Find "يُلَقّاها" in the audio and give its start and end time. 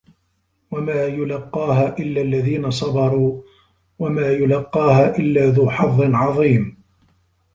1.03-1.97, 4.31-5.17